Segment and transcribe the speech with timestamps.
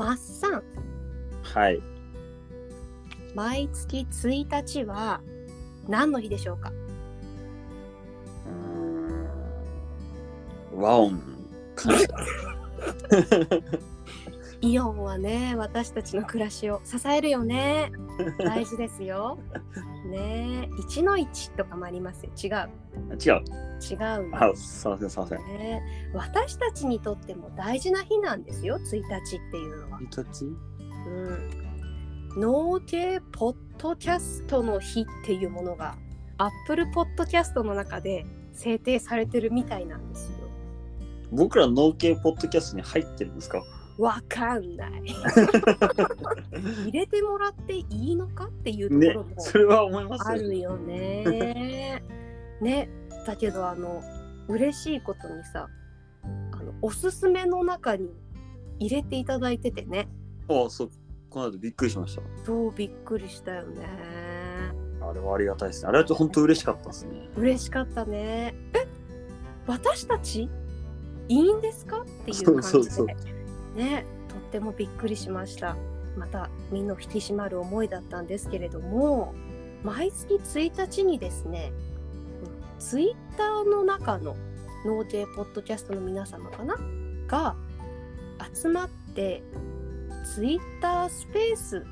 [0.00, 0.62] マッサン
[1.42, 1.82] はい。
[3.34, 5.20] 毎月1日は
[5.88, 6.72] 何の日でしょうか？
[8.46, 10.80] うーん。
[10.80, 11.20] 和音。
[14.62, 17.90] イオンはね私たちの暮らしを支えるよね。
[18.38, 19.38] 大事ですよ。
[20.10, 20.68] ねえ。
[20.82, 22.30] 1の1とかもありますよ。
[22.36, 22.70] 違う。
[23.14, 23.42] 違う。
[23.80, 25.38] 違うんあ、ですすいません、すいません。
[25.38, 25.82] ね
[26.14, 28.78] 私たちにとっても大事な日なんですよ。
[28.78, 30.44] 1日っていうのは、一日？
[31.06, 35.96] うん、農系ポッドキャストの日っていうものが
[36.36, 40.36] Apple ポッドキャストの中で制定されてるみたいなんですよ。
[41.32, 43.62] 僕ら農系ポッドキャストに入ってるんですか？
[44.00, 44.90] わかんない
[46.84, 50.28] 入れてもらっていいのかっていうとねころも、それは思いますよ。
[50.28, 52.02] あるよね。
[52.60, 52.88] ね
[53.26, 54.02] だけどあの
[54.48, 55.68] 嬉しいことにさ
[56.52, 58.08] あのおすすめの中に
[58.78, 60.08] 入れていただいててね
[60.48, 60.90] あ、そう。
[61.28, 62.22] この後びっくりしました。
[62.44, 63.86] そうびっくりしたよね。
[65.00, 65.88] あれはありがたいですね。
[65.88, 67.28] あれは本当嬉しかったですね。
[67.36, 68.54] 嬉しかったね。
[68.74, 68.86] え
[69.66, 70.48] 私たち？
[71.28, 72.00] いいんですか？
[72.00, 73.06] っていう感じでそうそう
[73.74, 75.76] ねとってもびっくりしました。
[76.16, 79.32] また身の引き締まる思いだったんですけれども
[79.84, 81.72] 毎月1日にですね
[82.80, 84.36] ツイッターの中の
[84.84, 86.76] 農系ポッドキャストの皆様かな？
[87.28, 87.54] が
[88.54, 89.42] 集まって
[90.34, 91.86] ツイッタースペース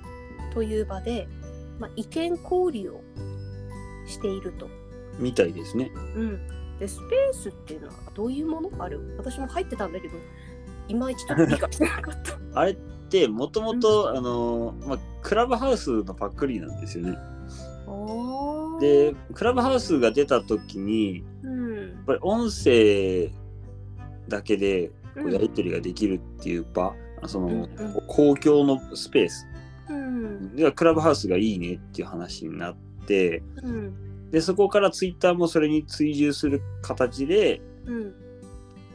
[0.53, 1.29] という場で、
[1.79, 3.03] まあ、意見交流を
[4.07, 4.69] していると。
[5.19, 5.93] みたいですね。
[5.95, 8.71] うん、でスペースっていうのはどういうもの？
[8.79, 9.15] ある？
[9.17, 10.17] 私も入ってたんだけど
[10.89, 12.39] いまいちちょっと理解してなかった。
[12.61, 12.77] あれっ
[13.09, 17.19] てもともと、あの、まあ、クラブハウスのパクリなんですよね。
[18.81, 21.77] で、クラブハウスが出た時に、うん。
[21.77, 23.31] やっぱり音声
[24.29, 25.33] だけでこううん。
[25.33, 26.95] やり取りができるっていう場、
[27.27, 27.69] その、うんうん。
[28.07, 29.47] 公共のスペース。
[29.91, 30.57] うん。
[30.57, 34.31] ではクラブハウスがいいねっていう話になってうん。
[34.31, 38.15] でそこからツイッターもそれに追従する形でうん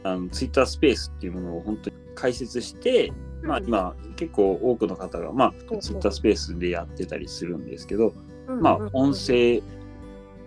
[0.04, 8.14] あのツイッタースペースっていうものを本当に開設して、まあ、今結構多くの方が、まあ、ツイッタースペースでやってたりするんですけど、
[8.46, 9.60] うんまあ、音声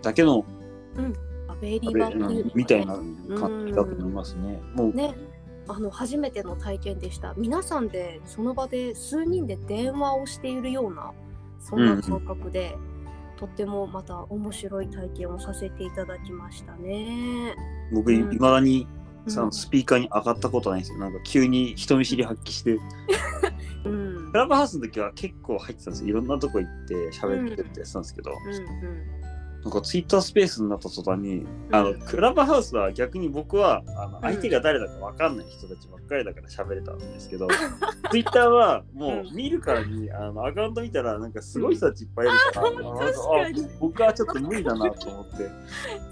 [0.00, 0.44] だけの
[0.96, 1.12] うの
[2.08, 2.94] がねみたいな
[3.38, 4.60] 感じだと思いますね。
[4.74, 5.14] もうね。
[5.70, 7.34] あの初めての体験でした。
[7.36, 11.12] 皆さんでその場で数人で電話をしているような
[11.60, 12.74] そんな感覚で、
[13.36, 17.54] とってもまた面白い体験をさせていただきましたね。
[17.92, 18.86] 僕いまだに
[19.26, 19.46] そうん。
[19.48, 20.98] のスピーカーに上がったことないんですよ。
[20.98, 22.78] なんか急に人見知り発揮して、
[23.84, 24.30] うん。
[24.30, 26.08] クラブハウスの時は結構入ってたんですよ。
[26.08, 29.17] いろんなとこ行って喋ってってやってたんですけど、うん
[29.64, 37.48] なんかツイッタースペースになった途端に、あのクラブハウスは逆に僕はあの相手が誰だか分かんない人たちばっかりだから喋れたんですけど、
[38.10, 42.78] ツイッターはもう見るからにあのアカウント見たらなんかすごい人たちいっぱいいるから、うん。
[42.78, 45.50] あ僕はちょっと無理だなと思って、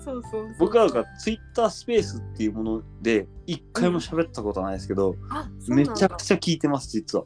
[0.04, 5.14] そうそう僕はなんかツイッタースペースっていうもので一回も喋ったことないですけど、
[5.68, 7.24] めちゃくちゃ聞いてます実は。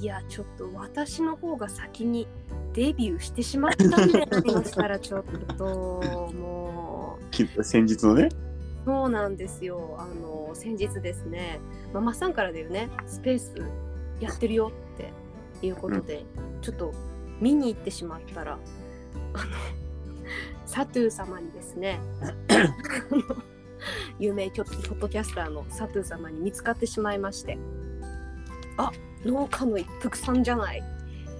[0.00, 2.26] いやちょっと私の方が先に
[2.72, 5.24] デビューしてしまったんでありましたらちょっ
[5.56, 6.02] と。
[6.34, 7.18] も
[7.58, 8.28] う先日のね。
[8.84, 9.96] そうなんですよ。
[9.98, 11.58] あの先日ですね。
[11.92, 12.90] ママさんからだよね。
[13.06, 13.54] スペース
[14.20, 16.24] やってるよっていうことで、
[16.60, 16.92] ちょっと
[17.40, 18.58] 見に行ってしまったら
[19.32, 19.44] あの
[20.66, 22.26] サトゥー様にですねあ
[23.14, 23.36] の
[24.18, 27.58] 有名ポッドキャスターのサトゥー様に見つかってしまいまして。
[28.76, 28.90] あ
[29.24, 30.82] 農家の一服さんじゃない。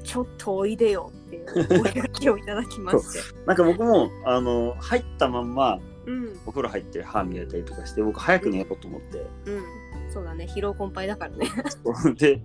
[0.05, 6.39] ちょっとおいでよっていうおをいただきましてなんか僕もあの入ったまんまうん。
[6.45, 9.27] お風呂入って歯磨いたりとかして僕早く寝ようと思って。
[9.47, 9.63] うん。
[10.13, 10.47] そうだね。
[10.55, 11.49] 疲労困憊だからね。
[12.19, 12.43] で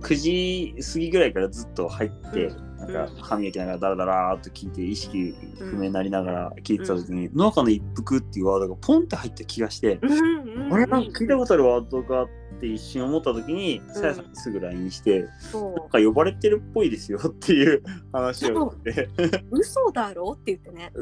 [0.00, 2.70] 9時過ぎぐらいからずっと入って、うん。
[2.78, 12.28] なんか歯磨きながらダラダラーっと聞いて意識不明になりながら聞いてた時に、農家の一服っていうワードがポンって入った気がして、うんうんうんあれなんか聞いたことあるワードかっ
[12.60, 19.08] て一瞬思った時にさやさんにすぐ LINE して、そなんか呼ばれてるっぽいですよっていう話をして。
[19.50, 20.32] う嘘だろ？
[20.32, 20.92] って言ってね。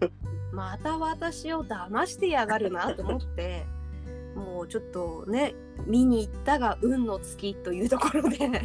[0.52, 3.66] また私を騙してやがるなと思って
[4.34, 5.54] もうちょっとね
[5.86, 8.36] 見に行ったが運の尽きというところで。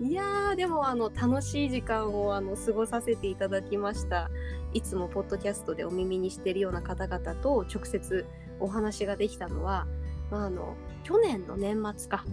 [0.00, 4.30] いやーでもあの楽しい時間をあの過ごさせていただきました。
[4.72, 8.24] いつもポッドキャストでお耳にしているような方々と直接
[8.60, 9.86] お話ができたのは、
[10.30, 12.24] まあ、あの去年の年末か。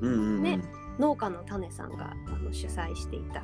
[0.00, 0.60] うんうんうん、ね。
[0.98, 3.42] 農家の種さんがあの主催していた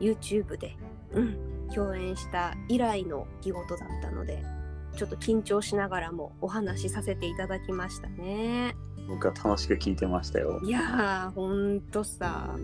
[0.00, 0.76] YouTube で、
[1.12, 4.42] うん、共演した以来の出来事だったので
[4.96, 8.76] ちょっと緊張しながらもお話しさせていただきましたね。
[9.08, 10.60] 僕は楽しく聞いてましたよ。
[10.62, 12.56] いやーほんとさ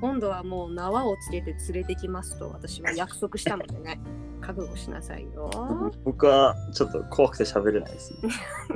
[0.00, 4.00] 今度はもう縄をつけて連れてきますと私は約束したのでね
[4.40, 5.50] 覚悟しなさいよ。
[6.04, 8.20] 僕はちょっと怖くて喋れないです、ね。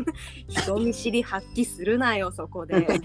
[0.49, 2.87] 人見知り発揮するなよそこで。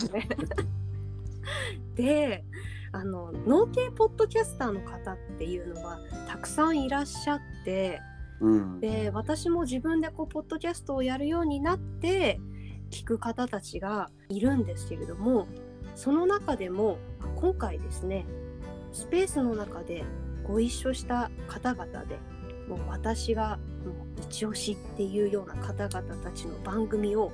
[1.95, 2.45] で
[2.91, 8.01] あの農系ポッドキャスターの方っていうのがたくさんいらっしゃって
[8.41, 8.79] うん。
[8.79, 12.39] で私も自分でこうポッドキャストをやるようになって
[12.89, 15.47] 聞く方たちがいるんですけれども
[15.95, 16.97] その中でも
[17.35, 18.25] 今回ですね
[18.91, 20.03] スペースの中で
[20.43, 22.17] ご一緒した方々で
[22.67, 27.31] もう私がもう一押しっていうような方々たちの番組を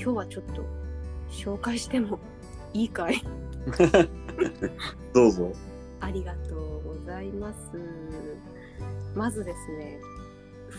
[0.00, 0.64] 今日はちょっと
[1.30, 2.18] 紹介しても
[2.72, 3.22] いいかい？
[5.14, 5.52] どうぞ。
[6.00, 7.70] ありがとうございます。
[9.14, 10.00] まずですね、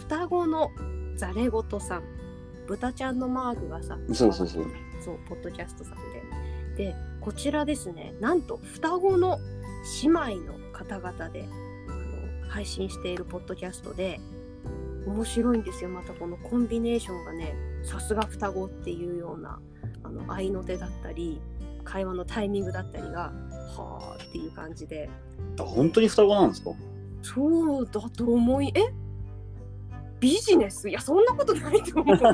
[0.07, 0.69] 双子の
[1.15, 2.03] ザレゴトさん、
[2.67, 4.65] 豚ちゃんのマークがさ、そうそうそう。
[5.03, 5.95] そう、ポッドキャストさん
[6.75, 6.85] で。
[6.85, 9.39] で、こちらですね、なんと双子の
[10.03, 11.47] 姉妹の方々で
[11.87, 11.91] あ
[12.43, 14.19] の配信しているポッドキャストで、
[15.07, 19.59] 面白いんですよ、またこのコンビネーションがね、さすが双子っていうような
[20.03, 21.41] あの合いの手だったり、
[21.83, 23.33] 会話のタイミングだったりが、
[23.75, 25.09] はあっていう感じで、
[25.59, 26.71] あ本当に双子なんですか？
[27.23, 28.81] そうだと思い、え？
[30.25, 30.89] ビジネス？
[30.89, 32.33] いや、そんなことないと思うよ。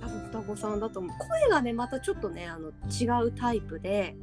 [0.00, 1.16] 多分双子さんだと思う。
[1.18, 4.16] 声がね、またちょっとね、あの違うタイプで、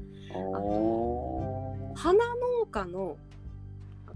[1.94, 2.14] 花
[2.60, 3.18] 農家の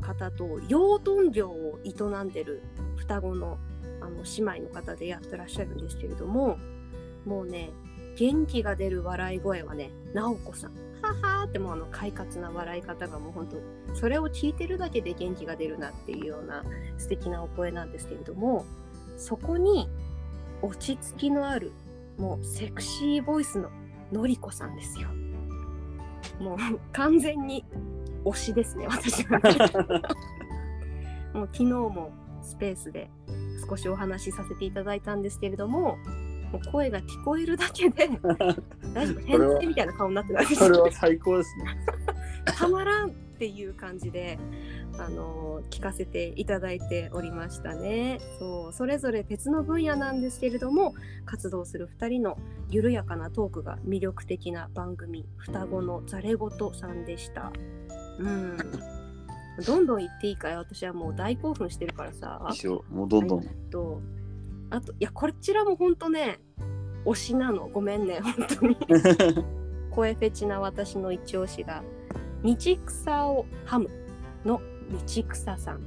[0.01, 1.91] 方と養豚業を営
[2.23, 2.63] んでる
[2.95, 3.59] 双子の
[4.01, 6.57] あの姉妹の方でやってらっしゃるんですけれども
[7.25, 7.71] もうね
[8.15, 10.73] 元気が出る笑い声はね直子さん
[11.05, 16.63] ははーってもうあの快活な笑い方がもう本当それを聞いてるだけで元気が出るなっていうような
[16.97, 18.65] 素敵なお声なんですけれども
[19.17, 19.89] そこに
[20.61, 21.71] 落ち着きのある
[22.17, 23.69] もうセクシーボイスの
[24.11, 25.09] のりこさんですよ。
[26.39, 26.57] もう
[26.91, 27.63] 完全に
[28.25, 29.51] 推しですね私はね
[31.33, 32.11] もう昨日も
[32.41, 33.09] スペースで
[33.69, 35.97] 少しお話しさせていただいたんですけれども
[36.51, 38.09] もう声が聞こえるだけで
[38.95, 41.65] 大丈夫変態みたいな顔になってないですそれは最高ですね。
[42.45, 44.39] たまらんっていう感じで、
[44.97, 48.21] あの聞かせていただいておりましたね。
[48.39, 50.93] そうそれぞれ別の分野なんですけれども
[51.25, 52.37] 活動する2人の
[52.69, 57.51] 緩やかなトークが魅力的な番組「双子のざれ言」さんでした。
[58.19, 58.57] うん
[59.65, 62.45] どんどん言っていいかい私はもう大興奮してるからさ。
[62.51, 63.43] 一緒、もうどんどん。
[63.69, 64.01] と
[64.69, 66.39] あといやこちらも本当ね
[67.05, 67.67] 推しなの？
[67.67, 68.77] ごめんね本当に。
[69.91, 71.83] 声フェチな私の一押しが
[72.43, 72.55] 道
[72.85, 73.89] 草をハム
[74.43, 74.61] の
[75.07, 75.81] 道草さん。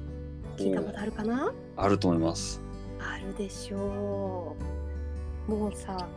[0.56, 1.52] 聞いたことあるかな？
[1.76, 2.60] あると思います。
[2.98, 4.56] あるでしょ
[5.48, 5.50] う。
[5.50, 6.08] もうさ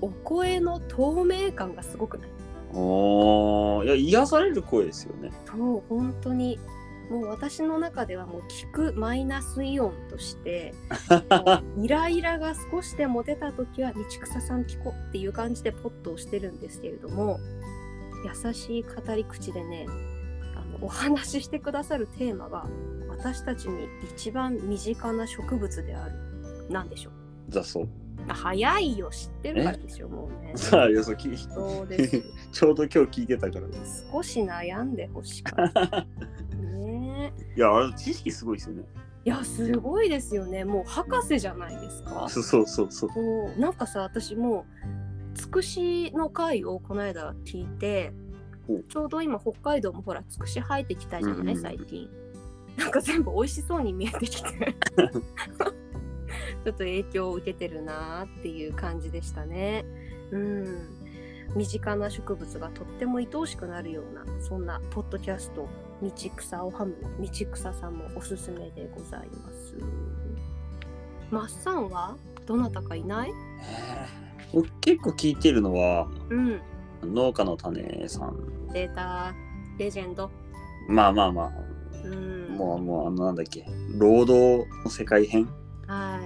[0.00, 2.30] お声の透明感がすごくない？
[2.74, 3.86] おー。
[3.86, 5.30] いや、癒される声ですよね。
[5.46, 6.58] そう本当に
[7.10, 10.74] もう私の中ではもう聞くマイナスイオンとして
[11.78, 17.38] イライラが少しでも出た時は道草さん聞こうっていう感じでポットをしてるんですけれども
[18.44, 19.86] 優しい語り口でね
[20.56, 22.66] あのお話ししてくださるテーマが
[23.08, 26.14] 私たちに一番身近な植物である。
[26.68, 27.10] なんでしょ
[27.48, 27.52] う？
[27.52, 27.88] だそう。
[28.28, 30.52] あ早いよ知ってるからでしょもうね。
[30.56, 32.22] さあ、よそ聞いそうです。
[32.52, 33.66] ちょうど今日聞いてたから。
[33.68, 33.70] い
[34.12, 36.06] 少し悩んでほしかった
[37.30, 38.84] ねえや、あれ、知識すごいですよね。
[39.24, 40.64] いやすごいですよね。
[40.64, 42.28] もう博士じゃないですか。
[42.28, 43.10] そうそうそうそう。
[43.12, 43.20] そ
[43.56, 44.66] うなんかさ私も
[45.34, 48.12] つくしの回をこの間聞いて
[48.88, 52.08] ちょうど今北海道もほらつくし生えてきたじゃない、最近。
[52.76, 54.76] なんか全部美味しそうに見えてきて。
[56.64, 59.84] ちょっと影響を受けてるなーっていう感じでしたね。
[60.30, 60.96] うん。
[61.54, 65.68] 身近な植物がとっても愛おしくなるようなそんなポッドキャスト
[66.02, 69.76] 「道草をハム」の道草さんもおすすめでございます。
[71.30, 73.32] マッサンはどなたかいない？
[74.52, 76.60] 僕結構聞いてるのは、うん。
[77.02, 78.68] 農家の種さん。
[78.72, 79.34] データ
[79.78, 80.30] レジェンド。
[80.88, 81.52] まあまあま
[82.04, 82.46] うん。
[82.52, 83.66] あ、もう、もう、あの、なんだっけ、
[83.98, 85.48] 労働の世界編？
[85.86, 86.20] は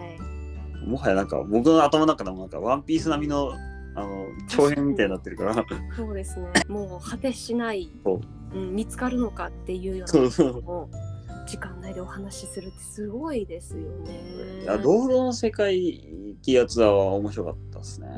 [0.85, 0.87] い。
[0.87, 3.53] もはやなんか、僕の頭の中でもなんか、ワンピース並みの、
[3.95, 5.67] あの、長編みたいになってるから。
[5.97, 8.21] そうですねもう果てしない、そう
[8.57, 10.63] うん、見つかるのかっていうようなそうそう。
[10.63, 18.09] もう時間内でお話しするってすごいですよねいや、労働の世界ってやつは面白かったですね。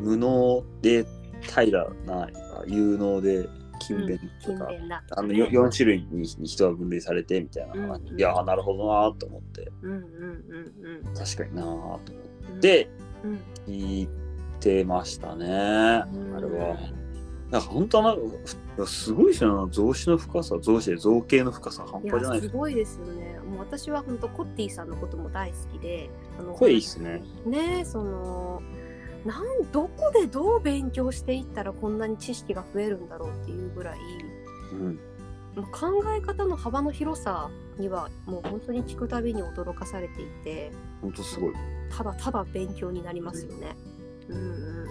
[0.00, 1.04] 無能で
[1.40, 2.28] 平らな
[2.66, 3.48] 有能で
[3.82, 5.02] 勤勉とか、勤勉だ。
[5.06, 8.18] とあのかね 4, 種類に人が分類されてみたいな話、うんうん。
[8.18, 9.70] いやーなるほどなーと思って。
[9.82, 11.98] うんうんうん確かになーと思っ
[12.54, 12.60] うん。
[12.60, 12.88] て。
[13.24, 14.08] うん、聞い
[14.58, 16.06] てましたね、あ
[16.40, 16.76] れは。
[17.50, 18.30] なんか本当はなん
[18.78, 19.72] かすごいですよね。
[19.72, 21.84] 増子の深さ増子で造形の深さ。
[21.86, 23.38] 半い端じゃないですやすごいですよね。
[23.48, 27.22] もう私は本当コッティさんのことも大好きで、あの声いいっすね。
[27.46, 28.62] ねその
[29.24, 33.98] なんどこでどう勉強していったらこんなに知識が増えるんだろうっていうぐらい。
[34.72, 35.00] うん。
[35.54, 40.72] もう考え方の幅の広さにはもう本当に聞くたびに驚かされていて。
[41.00, 41.54] 本当すごい。
[41.90, 43.76] ただただ勉強になりますよね。
[44.28, 44.36] うん。
[44.36, 44.86] うん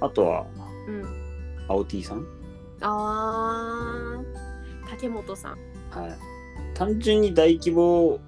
[0.00, 0.46] あとは
[0.88, 1.02] うんうん。
[1.02, 2.26] うん、青 T さん？
[2.80, 4.88] あー。
[4.90, 5.58] 竹本さん。
[5.90, 6.18] はい。
[6.74, 8.18] 単純に大規模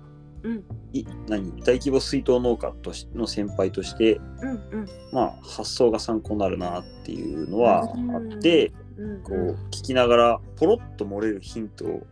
[0.42, 0.64] うん。
[0.92, 1.50] い何？
[1.62, 4.88] 大規模水筒農家としの先輩としてうんうん。
[5.12, 12.06] まあ発想が参考になるなっていうのはあって、うんこう聞きながらポロッと漏れるヒントを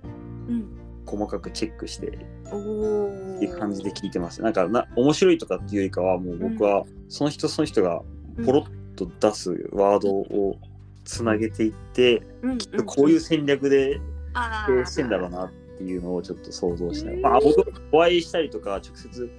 [0.49, 0.81] うん。
[1.07, 3.37] 細かくチェックしておー。
[3.37, 4.43] っていう感じで聞いてます。
[4.43, 8.00] なんかな面白いとかっていうよりかはもう僕はその人その人が
[8.45, 10.57] ポロッと出すワードを
[11.04, 12.50] つなげていって、うん。
[12.52, 14.00] うんきっとこういう戦略で
[14.33, 19.31] あ経営してんだろうなっていうのをちょっと想像しながら、まあ、僕お会いしたりとか直接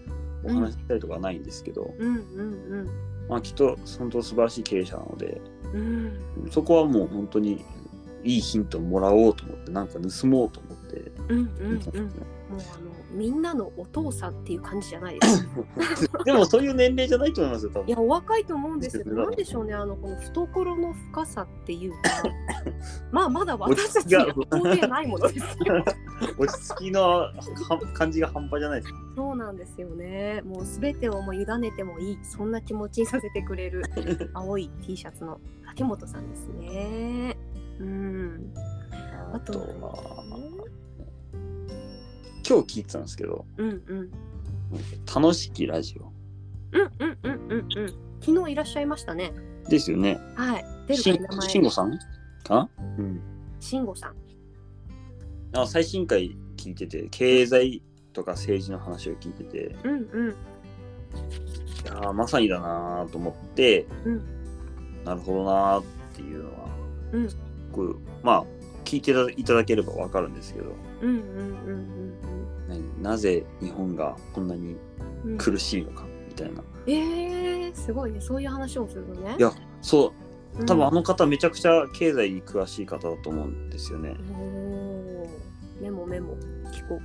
[0.43, 2.89] お話ししたりとかはないんですけど、うんうん
[3.29, 5.41] まあ、きっと本当素晴らしい経営者なので。
[5.73, 5.81] うん。
[5.81, 7.65] うんそこはもう本当に
[8.23, 11.11] いいヒントをもらおうと思ってなんか盗もうと思って。
[11.29, 11.79] うんうんうん。
[11.79, 11.81] もう
[12.73, 12.84] あの
[13.15, 15.47] みんなのお父さんっていう感じじゃないです。
[16.25, 21.97] でもそういう年齢じゃないと思いますよ多分いやお若いと思うんですけど、ですねなんでしょうねあのこの懐の深さっていうか、
[23.11, 25.83] まあまだ私たちには到底ないものですよ。
[26.37, 27.33] 落ち着きのは
[27.93, 30.41] 感じが半端じゃないですそうなんですよね。
[30.45, 33.83] もうすべてをもう委ねてもいいそんな気持ちにさせてくれる
[34.33, 37.37] 青い T シャツの竹本さんですね。
[37.79, 38.53] うん。
[39.33, 40.64] あとあとは
[42.47, 44.11] 今日聞いてたんですけどうんうん。
[45.13, 46.11] 楽しきラジオ。
[46.73, 47.67] うんうんうんうんうん。
[48.21, 49.33] 昨日いらっしゃいましたね。
[49.67, 50.19] ですよね。
[50.35, 50.65] はい。
[50.87, 51.49] 出るしんか名前。
[51.49, 51.91] 慎吾さん？
[52.43, 53.21] かなうん。
[53.59, 54.15] 慎吾さん。
[55.57, 57.81] あ最新回聞いてて経済
[58.13, 59.75] とか政治の話を聞いてて。
[59.83, 60.29] うんうん。
[60.29, 60.33] い
[61.87, 64.23] やーまさにだなーと思って、うん。
[65.03, 65.83] なるほどなーっ
[66.13, 66.67] ていうのは、
[67.13, 67.29] うん。
[67.71, 68.45] こうまあ
[68.83, 70.75] 聞いていただければわかるんですけど。
[71.01, 72.14] うんうんうん何
[73.05, 74.75] なぜ日本がこんなに
[75.23, 75.37] うんうん。
[75.37, 78.19] 苦しいのかみたいな、えー、すごいね。
[78.21, 79.35] そういう話をするのね。
[79.37, 80.13] いやそ
[80.55, 84.15] ううん多分あの方めちゃくちゃ経済に詳しい方だと思うんですよね。
[84.33, 86.35] おーメモメモ
[86.71, 87.01] 聞こう。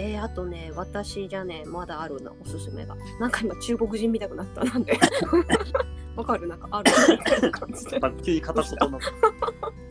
[0.00, 2.96] えー、あとね、私じゃね、まだあるな、おすすめが。
[3.20, 4.62] なんか今、中国人見たくなった。
[4.64, 4.92] なんで
[6.14, 6.46] わかる？
[6.48, 6.92] なんかある？
[7.10, 8.00] みたいな感じで。
[8.22, 8.98] 急に片言の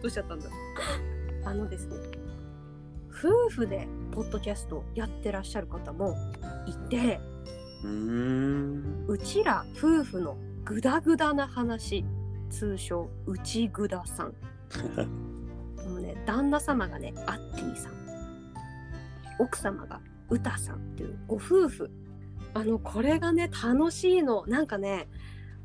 [0.03, 0.49] うしちゃったんだ
[1.45, 1.95] あのですね、
[3.17, 6.15] 夫婦でポッドキャストやってらっしゃる方も
[6.67, 7.19] いて、
[7.83, 12.05] うーんうちら夫婦のグダグダな話、
[12.49, 14.33] 通称、うちぐださん。
[15.89, 17.93] もうね、旦那様がね、アッティさん。
[19.39, 21.89] 奥様がウタさんっていうご夫婦。
[22.53, 24.45] あの、これがね、楽しいの。
[24.47, 25.07] なんかね、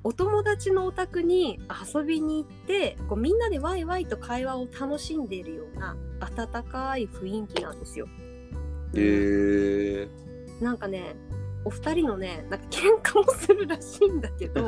[0.04, 1.61] お友達のお宅に
[1.94, 8.06] 遊びに行ってこうみんなでワイワイと会話を楽しんでいるような温かい雰囲気なんですよ。
[8.94, 11.14] えー、なんかね
[11.64, 14.66] お二人のねなんか喧嘩もするらしいんだけど。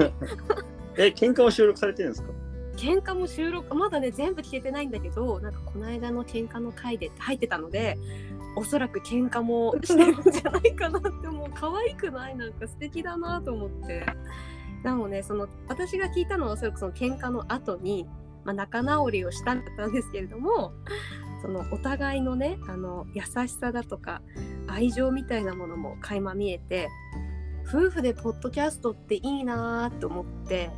[0.96, 2.28] え喧嘩も収録されてるんですか？
[2.76, 7.96] 喧嘩も収録まだね全部聞けてないんだけどなんかこの間の喧嘩の回で入ってたので
[8.56, 12.36] おそらく喧嘩もしてるんじゃないかなってもう可愛くない？
[12.36, 14.06] なんか素敵だなと思って
[14.84, 18.06] でもねその私が聞いたのはおそらくその喧嘩の後に、
[18.44, 20.72] まあ、仲直りをしたんだったんですけれども
[21.40, 24.20] そのお互いのねあの優しさだとか
[24.68, 26.88] 愛情みたいなものも垣間見えて
[27.66, 30.70] 夫婦でポッドキャストっていいなーと思って。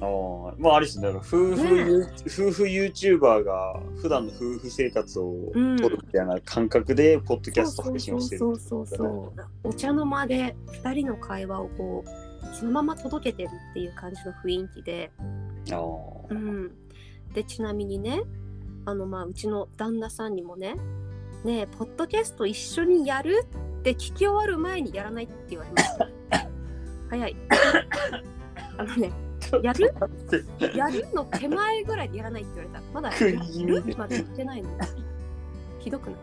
[0.00, 2.06] ああまああれですね夫婦、ね。
[2.20, 5.76] 夫婦 YouTuber が普段の夫婦生活をうん。
[5.76, 15.10] 撮るみたいな感覚でポッドキャスト配信をしてるそうそうそうそうお茶の間で2人の会話をこうそのまま届けてるっていう感じの雰囲気で、
[16.30, 16.70] うん、
[17.34, 18.22] でちなみにね
[18.84, 20.74] あのまあうちの旦那さんにもね
[21.44, 23.44] 「ねえポッドキャスト一緒にやる?」
[23.80, 26.08] って聞き終わる前にやらないって言われました。
[27.10, 27.36] 早い。
[28.76, 29.12] あのね
[29.62, 29.94] やる？
[30.76, 32.92] やるの手前ぐらいでやらないって言われた。
[32.92, 33.18] まだや
[33.66, 33.96] る？
[33.96, 34.70] まで言ってないの
[35.78, 36.18] ひどくない？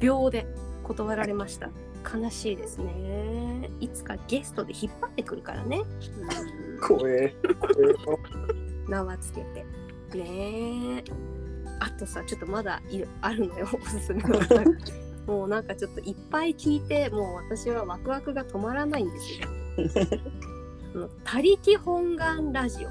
[0.00, 0.46] 秒で
[0.84, 1.70] 断られました
[2.14, 3.70] 悲しいですね。
[3.80, 5.82] いつかゲストで引っ張ってくるからね、
[6.76, 9.64] うん怖え怖え名はつけて。
[10.16, 11.04] ねえ。
[11.80, 14.40] あとさちょっとまだいるあるのよ おすすめの。
[15.26, 21.08] もうなんかちょっといっぱい聞いてもう私はワクワクが止まらないんですよ。
[21.24, 22.88] 他力本願ラジオ。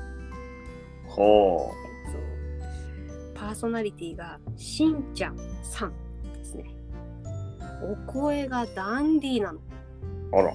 [1.10, 1.72] ほ
[2.12, 3.34] そう。
[3.34, 5.94] パーソナリティがしんちゃんさん
[7.84, 9.60] お声がダンディーなの。
[9.60, 9.62] う。
[10.34, 10.54] あら。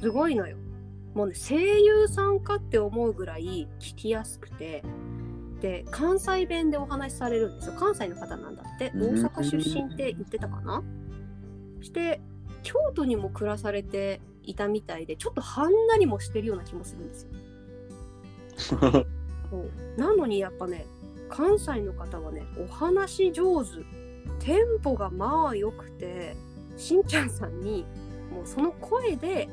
[0.00, 0.56] すごいのよ。
[1.14, 4.82] もうね声優さんかって思うぐらい聞きやすくて。
[5.60, 7.74] で関西弁でお話しされるんですよ。
[7.78, 8.92] 関西の方なんだって。
[8.94, 9.26] 大うん。
[9.26, 10.82] 阪出身って言ってたかな。
[11.80, 12.20] して
[12.62, 17.30] 京都にも暮らされていたみたいでちょっとはんなりもしてるような気もするんですよ。
[19.50, 19.70] そう。
[19.96, 20.86] なのにやっぱね
[21.28, 23.70] 関西の方はねお話上手。
[24.40, 26.36] テンポがまあ良くて
[26.78, 27.84] しんちゃんさんに
[28.32, 29.48] もうその声で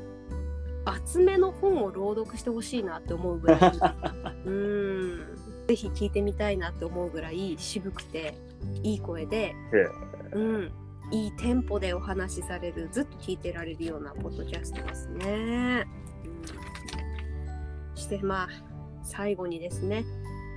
[0.84, 3.60] 厚めの本を朗読してほしいなって思うぐらい
[4.46, 5.56] うーん。
[5.66, 8.34] ぜひ聞いてみたいなって思うぐらい渋くて
[8.84, 9.54] いい声で、
[10.32, 10.72] うん、
[11.10, 15.86] いいテンポでお話しされるずっと聞いてられるようなポッドキャストですね。
[17.92, 18.48] うん、してまあ
[19.02, 20.04] 最後にですね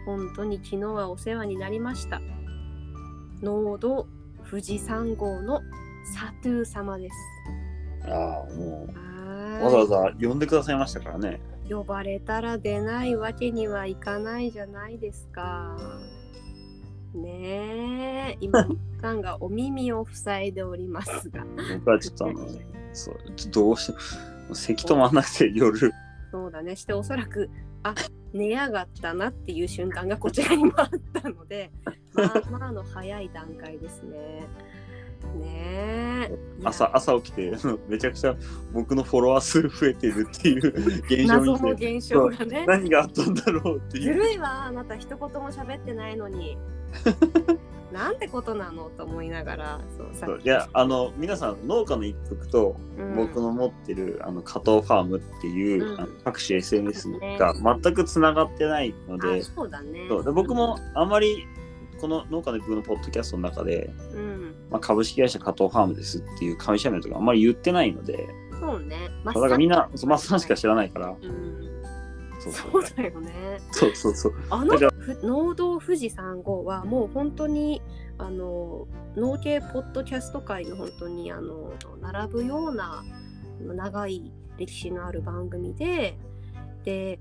[0.05, 2.21] 本当に昨日はお世話になりました。
[3.41, 4.07] 農道
[4.47, 5.61] 富士山号の
[6.13, 7.15] サトゥー様です。
[8.09, 11.39] ああ、もう、はわざわざ呼んでくださいましたからね。
[11.69, 15.77] 呼ばれたら出ないわけにはいかないじゃないですか。
[17.13, 18.67] ねえ、今、
[19.01, 21.45] さんがお耳を塞いでおりますが。
[21.77, 22.47] 僕はちょっとあの、
[22.93, 23.15] そう、
[23.51, 23.91] どうして
[24.47, 25.91] も、咳止まらなくて夜。
[26.31, 26.75] そうだね。
[26.75, 27.49] しておそらく、
[27.83, 27.95] あ
[28.33, 30.89] 寝やがったなっていう瞬間がこちらにもあっ
[31.21, 31.71] たので、
[32.13, 34.47] まあまあの早い段階ですね。
[35.39, 36.31] ね
[36.63, 37.53] 朝、朝起きて、
[37.87, 38.35] めちゃくちゃ
[38.73, 40.67] 僕のフォロワー数増えてるっていう
[41.05, 42.65] 現象を謎の現象がね。
[42.67, 44.15] 何があったんだろうってずいう。
[44.15, 46.57] るいわ、あなた一言も喋ってないのに。
[47.91, 49.79] なんてことなのと思いながら、
[50.13, 57.09] そういや、あの、皆さん、農家の一服と、うん僕の持ってるあの加藤ファームっていう、うん各種 SNS
[57.39, 60.05] が全くつながってないのであそうだね。
[60.07, 61.47] そうで僕もあまり
[61.99, 68.29] この農家の僕のポッドキャストの中で、うん、まあ、株式会社加藤ファームですっていう会社名とかあんまり言ってないので。
[68.59, 69.09] そうね。
[69.25, 71.15] だからみんなそうマッサンしか知らないから。
[71.21, 71.69] うん、
[72.39, 73.59] そうそそううだよね。
[73.71, 74.33] そうそうそう。
[74.49, 77.81] あのふ農道富士山号はもう本当に
[78.17, 83.03] あの農系ポッドキャスト界の本当にあの並ぶような
[83.61, 86.17] 長い歴史のある番組で
[86.83, 87.19] で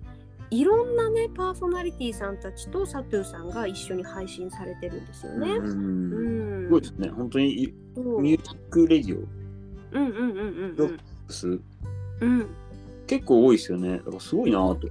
[0.51, 5.51] いろんなねパーソナリティさんたちとサトゥーさんが一緒に配信されてるんですよね。
[5.51, 5.67] うん。
[5.67, 7.73] うんすごいですね本当に
[8.21, 9.21] ミュージックレディオ
[9.93, 11.49] うんうんうんうんロッうんクス？
[12.21, 12.47] うん。
[13.07, 14.89] 結構多いですよねだからすごいなと思って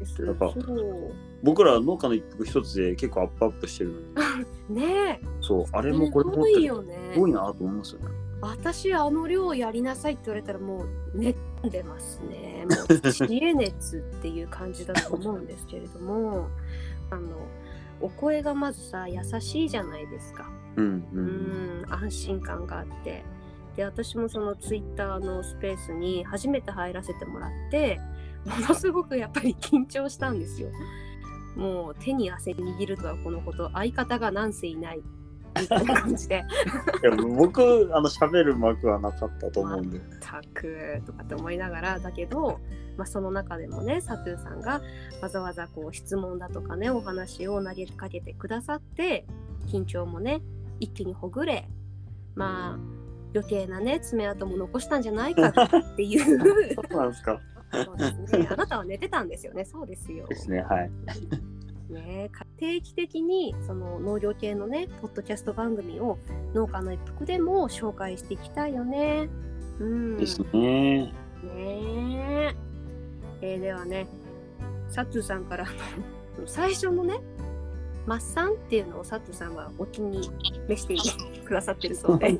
[1.44, 4.00] 僕ら農家の一服一つで結構アップアップしてるの
[4.70, 5.26] に ねえ。
[5.40, 7.12] そうあれもこれもすごいよね。
[7.14, 8.08] すごいなと思いますよね。
[8.42, 11.36] 私あの量やりなさいって言われたらもう寝
[11.66, 12.66] んでますね。
[12.70, 16.48] もう知恵熱っていう感じだと思うんですけれども、
[17.12, 17.30] あの
[18.02, 20.50] お声がまずさ優しいじゃないですか。
[20.78, 21.08] うんう。
[21.14, 23.24] うんん安心感があって。
[23.76, 28.00] で私もそのツイッターのスペースに初めて入らせてもらって
[28.44, 30.70] ものすごくやっぱり緊張したんですよ。
[31.56, 35.02] もう手に汗握るとはこのこと相方がなんせいない
[35.60, 36.46] みたいな感じで
[37.02, 40.00] いや僕あの喋る幕はなかったと思うんで。
[40.20, 42.60] たくとかって思いながらだけど、
[42.96, 44.82] まあ、その中でもねサトゥーさんが
[45.22, 49.26] わざわざこう質問だとかねお話を投げかけてくださって
[49.68, 50.42] 緊張もね
[50.80, 51.68] 一気にほぐれ
[52.36, 52.80] まあ
[53.34, 57.40] 余計なね爪痕も残したんじゃないか っていうそうなんですか。
[58.38, 60.26] ねあなたは寝てたんですよねそうですよ。
[60.28, 60.92] ですねはい。
[61.90, 66.18] ね、定期的にその農業系のねポッドキャスト番組を
[66.54, 69.30] 農家の一服でも紹介していきたいよね。
[69.80, 70.50] うん、ですね。
[70.54, 71.14] ね
[71.56, 72.56] え
[73.42, 74.08] えーではね
[74.90, 75.66] サトゥさんから
[76.46, 77.20] 最初のね
[78.08, 80.32] マッサンっていうのをサトゥさんはお気に
[80.70, 80.96] 召して
[81.46, 82.40] くださってるそうで。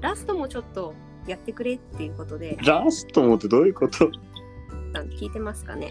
[0.00, 0.94] ラストもちょっと
[1.26, 2.56] やってくれっていうことで。
[2.64, 4.08] ラストもってどういうこと？
[5.18, 5.90] 聞いてますかね。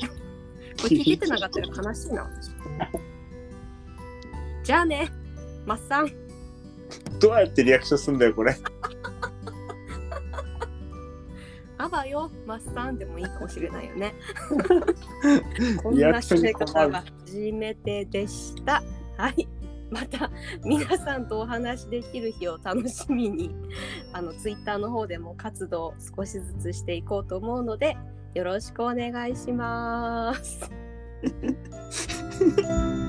[0.82, 2.24] これ聞いてなかったら悲しいな。
[2.24, 2.52] 私
[4.64, 5.12] じゃあね
[5.66, 6.12] マッサン。
[7.20, 8.56] どうやってリアクションすんだよこれ。
[11.78, 14.14] あばよマッサンでもいいかもしれないよね。
[15.84, 18.82] こんな締め方が初めてでした。
[19.18, 19.48] はい。
[19.92, 20.32] また
[20.64, 23.52] 皆さんとお話しできる日を楽しみに
[24.14, 27.98] あのツイッターの方でも活動を少しずつしていこうと思うので
[28.36, 30.70] よろしくお願いします。